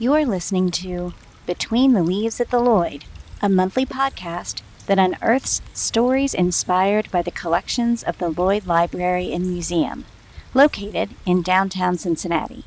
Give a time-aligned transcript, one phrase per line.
[0.00, 1.12] You are listening to
[1.44, 3.04] Between the Leaves at the Lloyd,
[3.42, 9.50] a monthly podcast that unearths stories inspired by the collections of the Lloyd Library and
[9.50, 10.04] Museum,
[10.54, 12.62] located in downtown Cincinnati.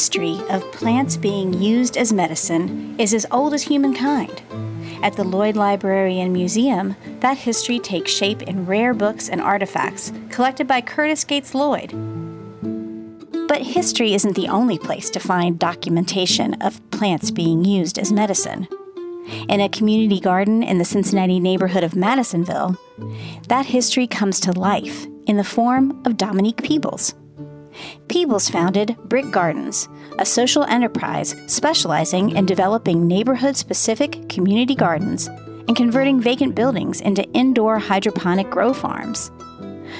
[0.00, 4.40] History of plants being used as medicine is as old as humankind.
[5.02, 10.10] At the Lloyd Library and Museum, that history takes shape in rare books and artifacts
[10.30, 11.90] collected by Curtis Gates Lloyd.
[13.46, 18.68] But history isn't the only place to find documentation of plants being used as medicine.
[19.50, 22.74] In a community garden in the Cincinnati neighborhood of Madisonville,
[23.48, 27.12] that history comes to life in the form of Dominique Peebles.
[28.08, 29.88] Peebles founded Brick Gardens,
[30.18, 35.28] a social enterprise specializing in developing neighborhood specific community gardens
[35.68, 39.30] and converting vacant buildings into indoor hydroponic grow farms.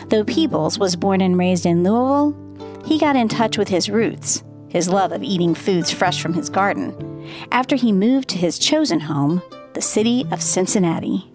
[0.09, 2.37] Though Peebles was born and raised in Louisville,
[2.85, 6.49] he got in touch with his roots, his love of eating foods fresh from his
[6.49, 9.43] garden, after he moved to his chosen home,
[9.75, 11.31] the city of Cincinnati.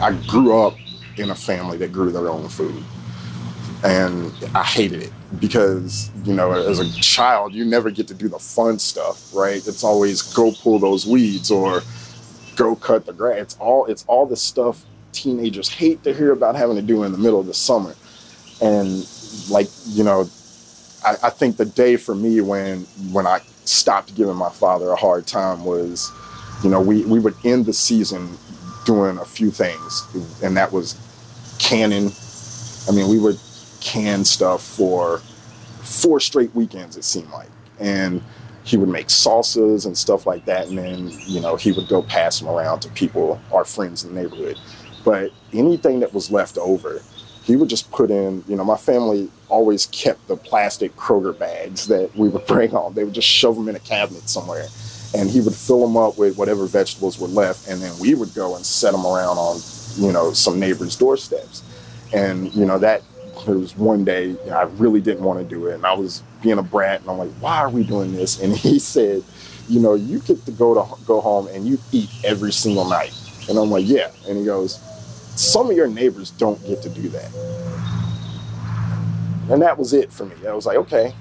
[0.00, 0.74] I grew up
[1.16, 2.82] in a family that grew their own food
[3.84, 8.28] and I hated it because you know as a child you never get to do
[8.28, 9.56] the fun stuff, right?
[9.56, 11.82] It's always go pull those weeds or
[12.56, 13.38] go cut the grass.
[13.38, 17.12] It's all it's all the stuff teenagers hate to hear about having to do in
[17.12, 17.94] the middle of the summer.
[18.60, 19.06] And
[19.50, 20.28] like you know,
[21.04, 24.96] I, I think the day for me when when I stopped giving my father a
[24.96, 26.10] hard time was,
[26.62, 28.36] you know, we we would end the season
[28.84, 30.06] doing a few things,
[30.42, 30.96] and that was
[31.58, 32.12] canning.
[32.88, 33.38] I mean, we would
[33.82, 35.18] canned stuff for
[35.82, 37.48] four straight weekends, it seemed like.
[37.78, 38.22] And
[38.64, 40.68] he would make salsas and stuff like that.
[40.68, 44.14] And then, you know, he would go pass them around to people, our friends in
[44.14, 44.58] the neighborhood.
[45.04, 47.02] But anything that was left over,
[47.42, 51.88] he would just put in, you know, my family always kept the plastic Kroger bags
[51.88, 52.94] that we would bring home.
[52.94, 54.66] They would just shove them in a cabinet somewhere.
[55.14, 57.68] And he would fill them up with whatever vegetables were left.
[57.68, 59.60] And then we would go and set them around on,
[59.96, 61.62] you know, some neighbors' doorsteps.
[62.14, 63.02] And, you know, that
[63.46, 65.94] there was one day you know, I really didn't want to do it, and I
[65.94, 69.22] was being a brat, and I'm like, "Why are we doing this?" And he said,
[69.68, 73.14] "You know, you get to go to go home and you eat every single night."
[73.48, 74.78] And I'm like, "Yeah." And he goes,
[75.36, 77.30] "Some of your neighbors don't get to do that."
[79.50, 80.36] And that was it for me.
[80.46, 81.14] I was like, "Okay,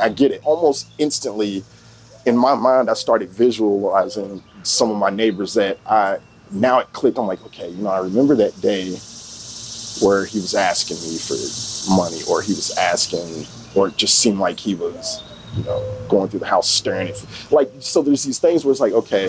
[0.00, 1.64] I get it." Almost instantly,
[2.26, 6.18] in my mind, I started visualizing some of my neighbors that I
[6.50, 7.18] now it clicked.
[7.18, 8.96] I'm like, "Okay, you know, I remember that day."
[10.02, 11.34] Where he was asking me for
[11.94, 15.22] money or he was asking or it just seemed like he was
[15.56, 18.80] you know going through the house staring at like so there's these things where it's
[18.80, 19.26] like okay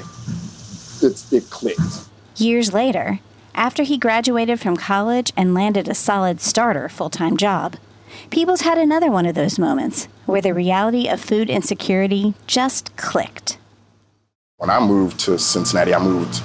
[1.01, 3.19] it's, it clicked years later
[3.53, 7.75] after he graduated from college and landed a solid starter full-time job
[8.29, 13.57] Peebles had another one of those moments where the reality of food insecurity just clicked.
[14.57, 16.35] When I moved to Cincinnati, I moved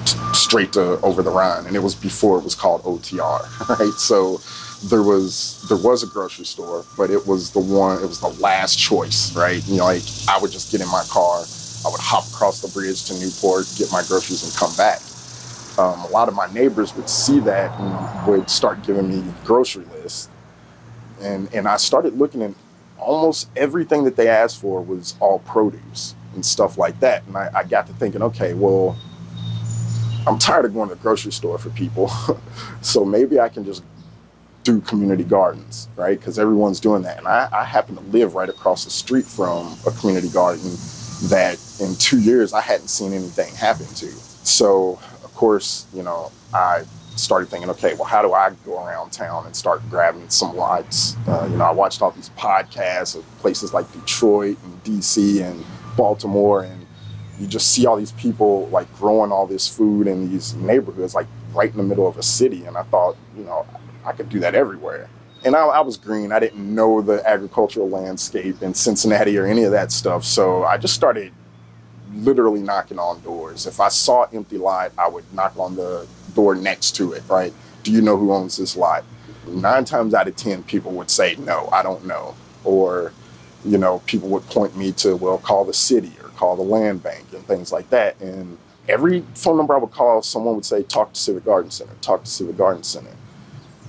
[0.51, 3.93] straight to Over-the-Rhine, and it was before it was called OTR, right?
[3.93, 4.41] So
[4.89, 8.35] there was there was a grocery store, but it was the one, it was the
[8.43, 9.65] last choice, right?
[9.69, 11.45] You know, like I would just get in my car,
[11.87, 15.01] I would hop across the bridge to Newport, get my groceries, and come back.
[15.79, 19.85] Um, a lot of my neighbors would see that and would start giving me grocery
[20.03, 20.29] lists,
[21.21, 22.51] and and I started looking at
[22.99, 27.51] almost everything that they asked for was all produce and stuff like that, and I,
[27.55, 28.97] I got to thinking, okay, well
[30.27, 32.11] I'm tired of going to the grocery store for people.
[32.83, 33.83] so maybe I can just
[34.63, 36.19] do community gardens, right?
[36.19, 37.19] Because everyone's doing that.
[37.19, 40.71] And I, I, happen to live right across the street from a community garden
[41.25, 44.07] that in two years I hadn't seen anything happen to.
[44.07, 46.85] So, of course, you know, I
[47.17, 51.17] started thinking, okay, well, how do I go around town and start grabbing some lights?
[51.27, 55.65] Uh, you know, I watched all these podcasts of places like Detroit and DC and
[55.97, 56.80] Baltimore and
[57.41, 61.27] you just see all these people like growing all this food in these neighborhoods, like
[61.55, 62.67] right in the middle of a city.
[62.67, 63.67] And I thought, you know,
[64.05, 65.09] I could do that everywhere.
[65.43, 66.33] And I, I was green.
[66.33, 70.25] I didn't know the agricultural landscape in Cincinnati or any of that stuff.
[70.25, 71.33] So I just started
[72.13, 73.67] literally knocking on doors.
[73.67, 77.55] If I saw empty lot, I would knock on the door next to it, right?
[77.85, 79.05] Do you know who owns this lot?
[79.47, 82.35] Nine times out of 10, people would say, no, I don't know.
[82.65, 83.15] Or,
[83.65, 87.27] you know, people would point me to, well, call the city call the land bank
[87.35, 88.19] and things like that.
[88.21, 88.57] And
[88.89, 92.25] every phone number I would call, someone would say, talk to Civic Garden Center, talk
[92.25, 93.15] to Civic Garden Center.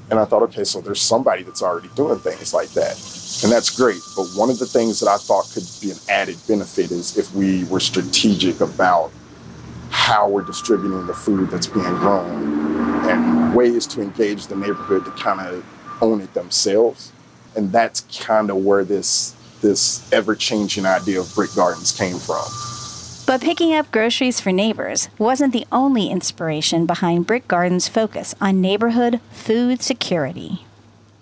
[0.10, 2.96] And I thought, okay, so there's somebody that's already doing things like that.
[3.44, 4.02] And that's great.
[4.18, 7.34] But one of the things that I thought could be an added benefit is if
[7.34, 9.12] we were strategic about
[9.90, 15.12] how we're distributing the food that's being grown and ways to engage the neighborhood to
[15.12, 15.66] kind of
[16.02, 17.14] own it themselves.
[17.56, 22.44] And that's kind of where this this ever-changing idea of Brick Gardens came from.
[23.26, 28.60] But picking up groceries for neighbors wasn't the only inspiration behind Brick Garden's focus on
[28.60, 30.66] neighborhood food security.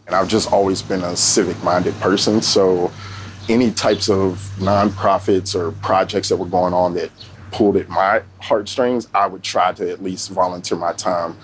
[0.08, 2.42] And I've just always been a civic minded person.
[2.42, 2.92] So
[3.48, 7.12] any types of nonprofits or projects that were going on that
[7.52, 11.36] pulled at my heartstrings, I would try to at least volunteer my time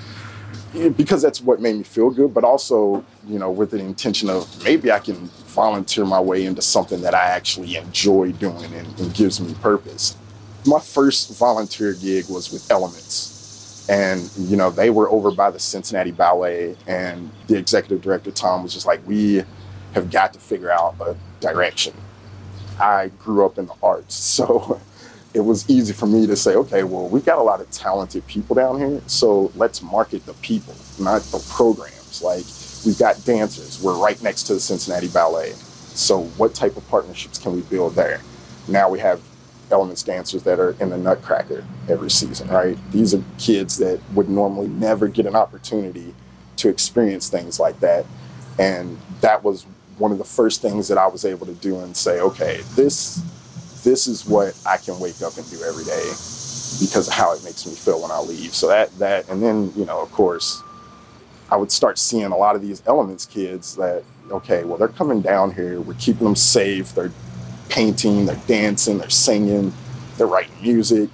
[0.98, 4.63] because that's what made me feel good, but also, you know, with the intention of
[4.63, 5.16] maybe I can
[5.48, 10.18] volunteer my way into something that I actually enjoy doing and, and gives me purpose.
[10.66, 13.88] My first volunteer gig was with Elements.
[13.88, 18.63] And, you know, they were over by the Cincinnati Ballet, and the executive director, Tom,
[18.63, 19.44] was just like, we
[19.94, 21.94] have got to figure out a direction.
[22.80, 24.81] I grew up in the arts, so
[25.36, 28.26] it was easy for me to say, okay, well, we've got a lot of talented
[28.26, 32.22] people down here, so let's market the people, not the programs.
[32.24, 32.46] Like,
[32.86, 35.52] we've got dancers, we're right next to the Cincinnati Ballet.
[35.52, 38.22] So, what type of partnerships can we build there?
[38.70, 39.22] Now we have
[39.72, 42.78] Elements dancers that are in the Nutcracker every season, right?
[42.92, 46.14] These are kids that would normally never get an opportunity
[46.58, 48.06] to experience things like that.
[48.60, 49.66] And that was
[49.98, 53.24] one of the first things that I was able to do and say, okay, this
[53.86, 56.04] this is what I can wake up and do every day
[56.82, 58.54] because of how it makes me feel when I leave.
[58.54, 60.62] So that that and then, you know, of course,
[61.50, 65.22] I would start seeing a lot of these Elements kids that, okay, well, they're coming
[65.22, 67.12] down here, we're keeping them safe, they're
[67.70, 69.72] painting, they're dancing, they're singing,
[70.18, 71.10] they're writing music.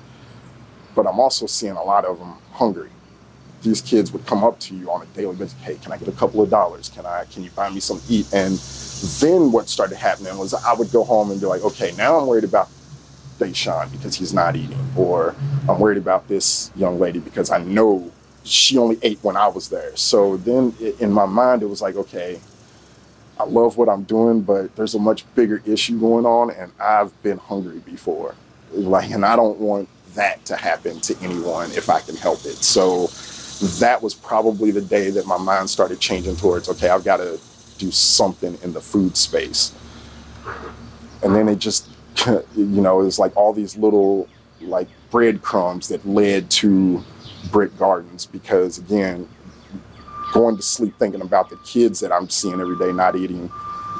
[0.96, 2.90] But I'm also seeing a lot of them hungry.
[3.62, 5.54] These kids would come up to you on a daily basis.
[5.62, 6.90] Hey, can I get a couple of dollars?
[6.90, 7.26] Can I?
[7.26, 8.34] Can you buy me some eat?
[8.34, 8.58] And
[9.20, 12.28] then what started happening was I would go home and be like, okay, now I'm
[12.28, 12.70] worried about
[13.40, 15.36] Deshaun because he's not eating, or
[15.68, 18.12] I'm worried about this young lady because I know
[18.44, 19.96] she only ate when I was there.
[19.96, 22.40] So then in my mind, it was like, okay,
[23.40, 27.20] I love what I'm doing, but there's a much bigger issue going on, and I've
[27.24, 28.36] been hungry before.
[28.72, 32.58] Like, and I don't want that to happen to anyone if I can help it.
[32.64, 33.08] So
[33.80, 37.40] that was probably the day that my mind started changing towards, okay, I've got to
[37.82, 39.74] do something in the food space.
[41.24, 41.90] And then it just,
[42.56, 44.30] you know, it's like all these little
[44.62, 47.04] like breadcrumbs that led to
[47.52, 49.28] Brick Gardens because again,
[50.32, 53.52] going to sleep thinking about the kids that I'm seeing every day not eating,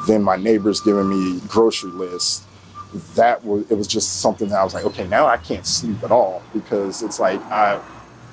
[0.08, 2.46] then my neighbors giving me grocery lists.
[3.16, 6.04] That was it was just something that I was like, okay, now I can't sleep
[6.04, 7.82] at all because it's like I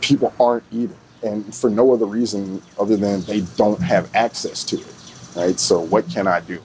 [0.01, 4.77] people aren't eating and for no other reason other than they don't have access to
[4.77, 4.98] it.
[5.37, 5.59] Right?
[5.59, 6.63] So what can I do?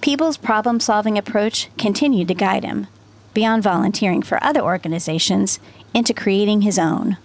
[0.00, 2.86] Peebles' problem solving approach continued to guide him,
[3.34, 5.58] beyond volunteering for other organizations,
[5.94, 7.16] into creating his own.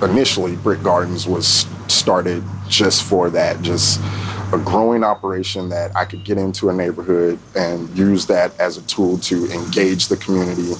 [0.00, 4.00] Initially, Brick Gardens was started just for that, just
[4.52, 8.82] a growing operation that I could get into a neighborhood and use that as a
[8.82, 10.72] tool to engage the community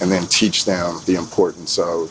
[0.00, 2.10] and then teach them the importance of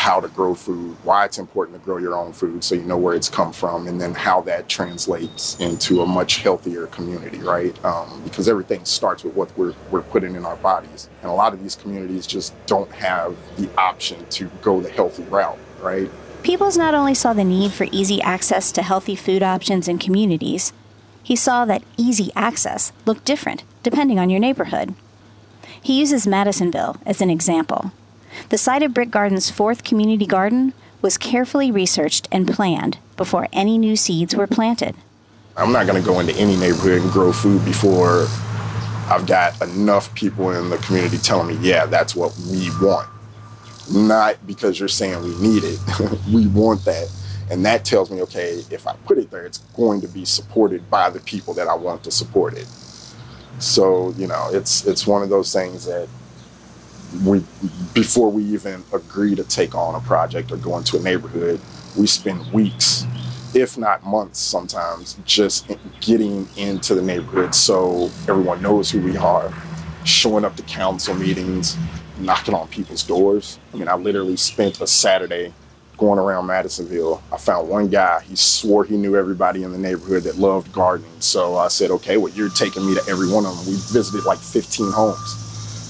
[0.00, 2.96] how to grow food, why it's important to grow your own food so you know
[2.96, 7.84] where it's come from, and then how that translates into a much healthier community, right?
[7.84, 11.10] Um, because everything starts with what we're, we're putting in our bodies.
[11.20, 15.24] And a lot of these communities just don't have the option to go the healthy
[15.24, 16.10] route, right?
[16.42, 20.72] Peebles not only saw the need for easy access to healthy food options in communities,
[21.22, 24.94] he saw that easy access looked different depending on your neighborhood.
[25.82, 27.92] He uses Madisonville as an example.
[28.48, 33.78] The site of Brick Garden's fourth community garden was carefully researched and planned before any
[33.78, 34.96] new seeds were planted.
[35.56, 38.26] I'm not going to go into any neighborhood and grow food before
[39.08, 43.08] I've got enough people in the community telling me, yeah, that's what we want
[43.90, 45.78] not because you're saying we need it.
[46.32, 47.10] we want that.
[47.50, 50.88] And that tells me, okay, if I put it there, it's going to be supported
[50.88, 52.68] by the people that I want to support it.
[53.58, 56.08] So, you know, it's it's one of those things that
[57.24, 57.44] we
[57.94, 61.60] before we even agree to take on a project or go into a neighborhood,
[61.96, 63.04] we spend weeks,
[63.54, 69.52] if not months sometimes, just getting into the neighborhood so everyone knows who we are,
[70.04, 71.76] showing up to council meetings,
[72.18, 73.58] knocking on people's doors.
[73.74, 75.52] I mean, I literally spent a Saturday
[76.00, 77.22] going around Madisonville.
[77.30, 81.10] I found one guy, he swore he knew everybody in the neighborhood that loved gardening.
[81.20, 83.66] So I said, okay, well, you're taking me to every one of them.
[83.66, 85.39] We visited like 15 homes.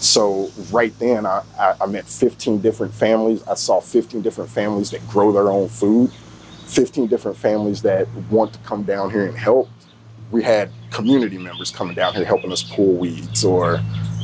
[0.01, 3.47] So right then, I, I, I met 15 different families.
[3.47, 6.11] I saw 15 different families that grow their own food
[6.71, 9.69] 15 different families that want to come down here and help.
[10.31, 13.81] We had community members coming down here helping us pull weeds, or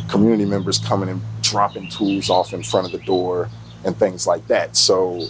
[0.08, 3.48] community members coming and dropping tools off in front of the door
[3.84, 4.76] and things like that.
[4.76, 5.26] So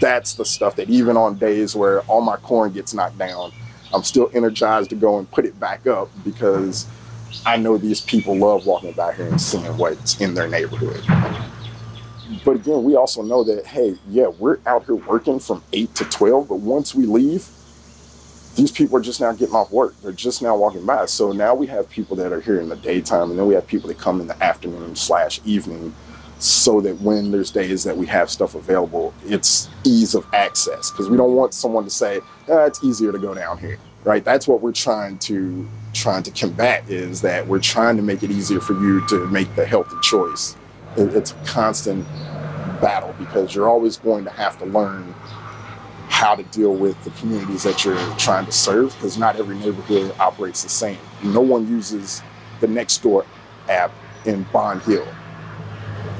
[0.00, 3.52] that's the stuff that even on days where all my corn gets knocked down,
[3.92, 6.86] I'm still energized to go and put it back up because
[7.46, 11.02] I know these people love walking back here and seeing what's in their neighborhood.
[12.44, 16.04] But again, we also know that, hey, yeah, we're out here working from 8 to
[16.04, 17.46] 12, but once we leave,
[18.56, 19.94] these people are just now getting off work.
[20.02, 21.06] They're just now walking by.
[21.06, 23.66] So now we have people that are here in the daytime, and then we have
[23.66, 25.94] people that come in the afternoon slash evening
[26.38, 30.90] so that when there's days that we have stuff available, it's ease of access.
[30.90, 33.78] Because we don't want someone to say, ah, it's easier to go down here.
[34.04, 34.22] Right?
[34.24, 38.30] That's what we're trying to trying to combat is that we're trying to make it
[38.30, 40.56] easier for you to make the healthy choice.
[40.96, 42.06] It's a constant
[42.80, 45.14] battle because you're always going to have to learn
[46.08, 50.14] how to deal with the communities that you're trying to serve because not every neighborhood
[50.20, 50.98] operates the same.
[51.22, 52.22] No one uses
[52.60, 53.26] the Nextdoor
[53.68, 53.90] app
[54.24, 55.06] in Bond Hill,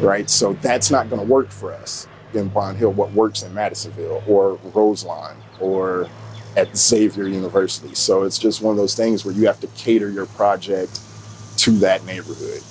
[0.00, 0.28] right?
[0.28, 2.92] So that's not going to work for us in Bond Hill.
[2.92, 6.08] What works in Madisonville or Roselawn or
[6.56, 7.94] at Xavier University.
[7.94, 11.00] So it's just one of those things where you have to cater your project
[11.58, 12.62] to that neighborhood.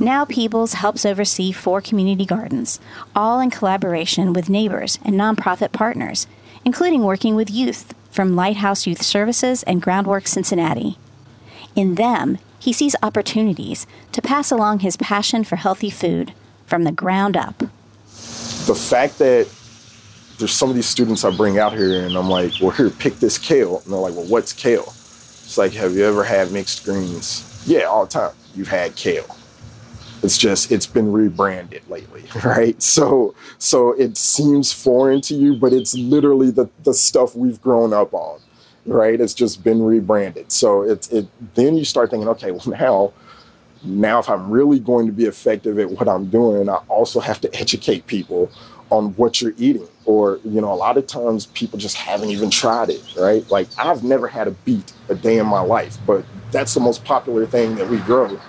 [0.00, 2.78] Now Peebles helps oversee four community gardens,
[3.16, 6.26] all in collaboration with neighbors and nonprofit partners,
[6.64, 10.98] including working with youth from Lighthouse Youth Services and Groundwork Cincinnati.
[11.74, 16.32] In them, he sees opportunities to pass along his passion for healthy food
[16.66, 17.58] from the ground up.
[17.58, 19.48] The fact that
[20.38, 23.18] there's some of these students I bring out here and I'm like, well, here, pick
[23.18, 23.80] this kale.
[23.84, 24.86] And they're like, well, what's kale?
[24.86, 27.62] It's like, have you ever had mixed greens?
[27.66, 28.32] Yeah, all the time.
[28.54, 29.36] You've had kale.
[30.22, 32.80] It's just it's been rebranded lately, right?
[32.82, 37.92] So so it seems foreign to you, but it's literally the the stuff we've grown
[37.92, 38.40] up on,
[38.84, 39.20] right?
[39.20, 40.50] It's just been rebranded.
[40.50, 43.12] So it's it then you start thinking, okay, well now
[43.84, 47.40] now if I'm really going to be effective at what I'm doing, I also have
[47.42, 48.50] to educate people
[48.90, 49.86] on what you're eating.
[50.04, 53.48] Or, you know, a lot of times people just haven't even tried it, right?
[53.50, 57.04] Like I've never had a beet a day in my life, but that's the most
[57.04, 58.40] popular thing that we grow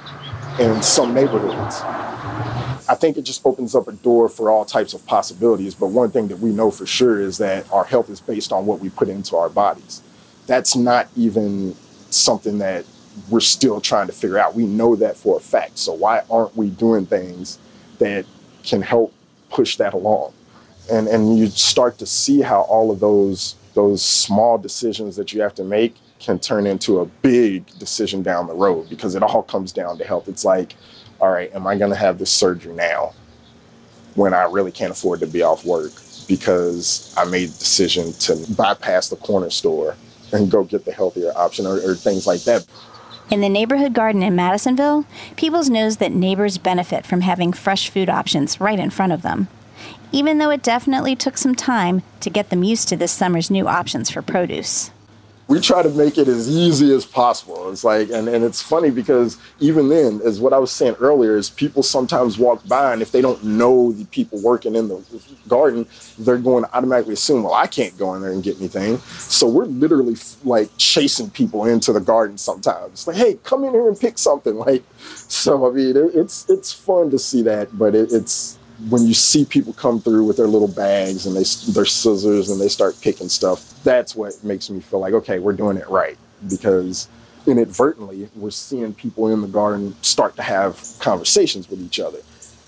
[0.59, 1.81] in some neighborhoods.
[2.89, 5.75] I think it just opens up a door for all types of possibilities.
[5.75, 8.65] But one thing that we know for sure is that our health is based on
[8.65, 10.01] what we put into our bodies.
[10.47, 11.75] That's not even
[12.09, 12.85] something that
[13.29, 14.55] we're still trying to figure out.
[14.55, 15.77] We know that for a fact.
[15.77, 17.59] So why aren't we doing things
[17.99, 18.25] that
[18.63, 19.13] can help
[19.49, 20.33] push that along?
[20.91, 25.41] And and you start to see how all of those those small decisions that you
[25.41, 29.43] have to make can turn into a big decision down the road because it all
[29.43, 30.27] comes down to health.
[30.27, 30.75] It's like,
[31.21, 33.13] all right, am I going to have this surgery now
[34.15, 35.93] when I really can't afford to be off work
[36.27, 39.95] because I made the decision to bypass the corner store
[40.31, 42.65] and go get the healthier option or, or things like that.
[43.29, 45.05] In the neighborhood garden in Madisonville,
[45.35, 49.47] Peebles knows that neighbors benefit from having fresh food options right in front of them.
[50.11, 53.67] Even though it definitely took some time to get them used to this summer's new
[53.67, 54.89] options for produce
[55.49, 57.71] we try to make it as easy as possible.
[57.71, 61.35] It's like, and, and it's funny because even then, as what I was saying earlier,
[61.35, 65.03] is people sometimes walk by and if they don't know the people working in the
[65.47, 65.87] garden,
[66.19, 68.99] they're going to automatically assume, well, I can't go in there and get anything.
[68.99, 73.07] So we're literally like chasing people into the garden sometimes.
[73.07, 74.59] like, hey, come in here and pick something.
[74.69, 79.05] Like, so I mean, it, it's it's fun to see that, but it, it's when
[79.05, 81.43] you see people come through with their little bags and they
[81.73, 85.53] their scissors and they start picking stuff, that's what makes me feel like okay, we're
[85.53, 86.17] doing it right
[86.49, 87.09] because
[87.45, 92.19] inadvertently we're seeing people in the garden start to have conversations with each other,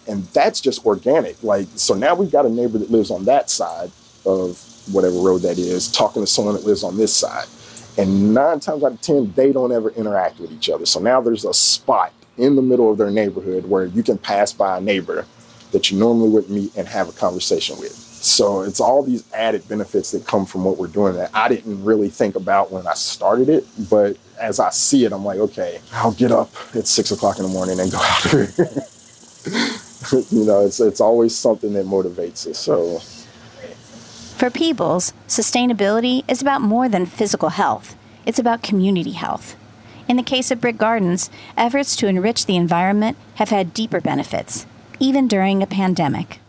[0.08, 1.42] and that's just organic.
[1.44, 3.92] Like so now we've got a neighbor that lives on that side
[4.26, 7.48] of whatever road that is, talking to someone that lives on this side,
[7.98, 10.86] and nine times out of ten they don't ever interact with each other.
[10.86, 14.52] So now there's a spot in the middle of their neighborhood where you can pass
[14.52, 15.26] by a neighbor
[15.72, 17.94] that you normally would meet and have a conversation with.
[18.22, 21.84] So it's all these added benefits that come from what we're doing that I didn't
[21.84, 23.66] really think about when I started it.
[23.90, 27.44] But as I see it, I'm like, okay, I'll get up at six o'clock in
[27.44, 28.48] the morning and go out here.
[30.30, 32.60] you know, it's it's always something that motivates us.
[32.60, 33.00] So
[34.38, 37.96] for Peebles, sustainability is about more than physical health.
[38.26, 39.56] It's about community health.
[40.08, 44.66] In the case of Brick Gardens, efforts to enrich the environment have had deeper benefits
[45.02, 46.40] even during a pandemic.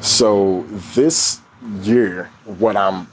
[0.00, 1.40] So, this
[1.80, 3.06] year, what I'm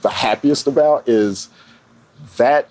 [0.00, 1.50] the happiest about is
[2.36, 2.68] that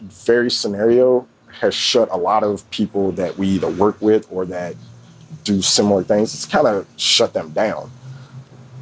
[0.00, 1.26] very scenario
[1.60, 4.76] has shut a lot of people that we either work with or that
[5.44, 6.32] do similar things.
[6.34, 7.90] It's kind of shut them down.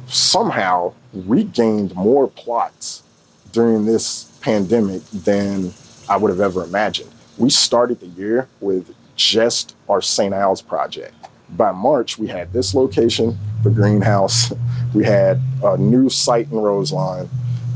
[0.07, 3.03] Somehow, we gained more plots
[3.51, 5.73] during this pandemic than
[6.07, 7.11] I would have ever imagined.
[7.37, 10.33] We started the year with just our St.
[10.33, 11.13] Al's project.
[11.51, 14.53] By March, we had this location, the greenhouse.
[14.93, 17.29] We had a new site in Roselawn,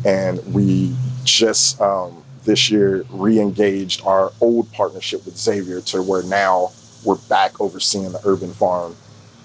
[0.06, 6.72] and we just um, this year re-engaged our old partnership with Xavier to where now
[7.06, 8.96] we're back overseeing the urban farm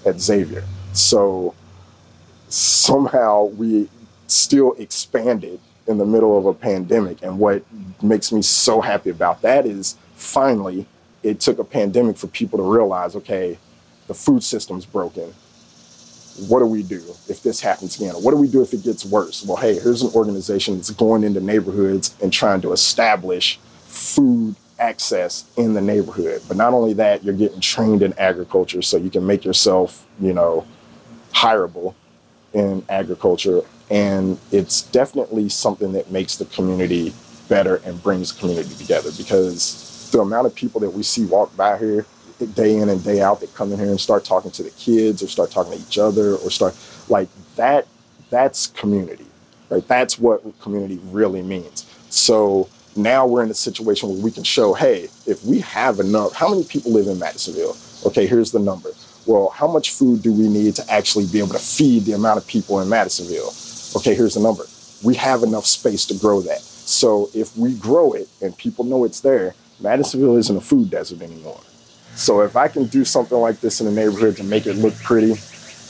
[0.05, 0.63] at Xavier.
[0.93, 1.55] So
[2.49, 3.89] somehow we
[4.27, 7.21] still expanded in the middle of a pandemic.
[7.23, 7.63] And what
[8.01, 10.85] makes me so happy about that is finally
[11.23, 13.57] it took a pandemic for people to realize okay,
[14.07, 15.33] the food system's broken.
[16.47, 18.13] What do we do if this happens again?
[18.15, 19.43] What do we do if it gets worse?
[19.43, 25.45] Well, hey, here's an organization that's going into neighborhoods and trying to establish food access
[25.57, 26.43] in the neighborhood.
[26.47, 30.33] But not only that, you're getting trained in agriculture so you can make yourself, you
[30.33, 30.65] know,
[31.33, 31.95] hireable
[32.53, 33.61] in agriculture.
[33.89, 37.13] And it's definitely something that makes the community
[37.49, 41.55] better and brings the community together because the amount of people that we see walk
[41.55, 42.05] by here
[42.45, 45.23] day in and day out that come in here and start talking to the kids
[45.23, 46.75] or start talking to each other or start
[47.09, 47.87] like that
[48.29, 49.25] that's community
[49.69, 49.87] right?
[49.87, 51.85] That's what community really means.
[52.09, 56.33] So now we're in a situation where we can show hey if we have enough
[56.33, 57.75] how many people live in Madisonville?
[58.05, 58.89] Okay here's the number.
[59.25, 62.39] Well how much food do we need to actually be able to feed the amount
[62.39, 63.53] of people in Madisonville?
[63.95, 64.63] Okay here's the number.
[65.03, 66.61] We have enough space to grow that.
[66.61, 71.21] So if we grow it and people know it's there Madisonville isn't a food desert
[71.21, 71.59] anymore
[72.17, 74.95] so if I can do something like this in the neighborhood to make it look
[74.95, 75.35] pretty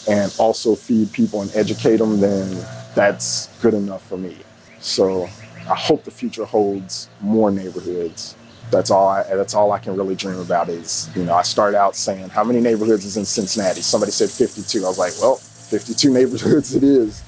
[0.10, 4.36] and also feed people and educate them, then that's good enough for me.
[4.80, 5.24] So
[5.70, 8.36] I hope the future holds more neighborhoods.
[8.72, 11.78] That's all I that's all I can really dream about is, you know, I started
[11.78, 13.82] out saying how many neighborhoods is in Cincinnati?
[13.82, 14.84] Somebody said 52.
[14.84, 17.24] I was like, well, 52 neighborhoods it is.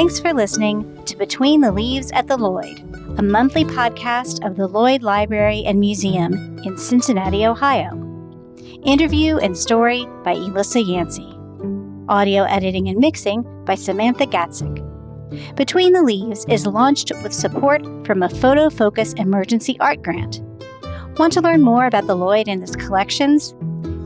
[0.00, 2.80] Thanks for listening to Between the Leaves at the Lloyd,
[3.18, 6.32] a monthly podcast of the Lloyd Library and Museum
[6.64, 7.90] in Cincinnati, Ohio.
[8.82, 11.28] Interview and story by Elissa Yancey.
[12.08, 14.82] Audio editing and mixing by Samantha Gatzik.
[15.54, 20.40] Between the Leaves is launched with support from a FotoFocus Emergency Art Grant.
[21.18, 23.54] Want to learn more about the Lloyd and its collections?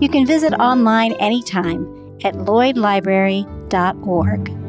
[0.00, 1.84] You can visit online anytime
[2.24, 4.63] at lloydlibrary.org.